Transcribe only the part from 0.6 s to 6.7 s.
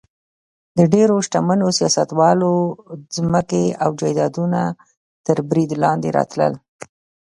د ډېرو شتمنو سیاستوالو ځمکې او جایدادونه تر برید لاندې راتلل.